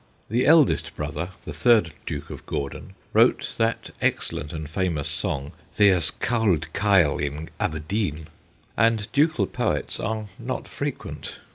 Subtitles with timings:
[0.31, 5.99] The eldest brother, the third Duke of Gordon, wrote that excellent and famous song,' There
[5.99, 8.27] 's cauld kail in Aber deen/
[8.75, 11.37] and ducal poets are not frequent.